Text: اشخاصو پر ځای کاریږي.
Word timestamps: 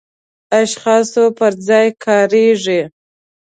اشخاصو 0.61 1.23
پر 1.37 1.51
ځای 1.67 1.87
کاریږي. 2.03 2.81